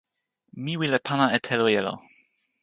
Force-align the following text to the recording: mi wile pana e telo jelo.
mi 0.63 0.73
wile 0.79 0.99
pana 1.07 1.25
e 1.35 1.39
telo 1.45 1.65
jelo. 1.75 1.93